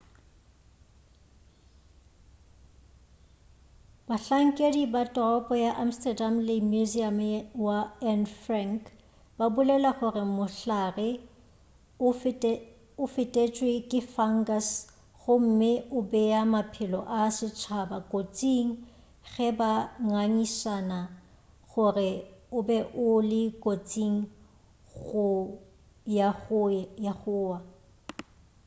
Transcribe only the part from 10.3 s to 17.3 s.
mohlare o fetetšwe ke fungus gomme o bea maphelo a